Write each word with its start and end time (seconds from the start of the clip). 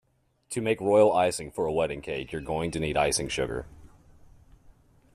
To 0.49 0.61
make 0.61 0.81
royal 0.81 1.13
icing 1.13 1.51
for 1.51 1.67
a 1.67 1.71
wedding 1.71 2.01
cake 2.01 2.31
you’re 2.31 2.43
going 2.43 2.71
to 2.71 2.79
need 2.79 2.97
icing 2.97 3.27
sugar 3.27 3.67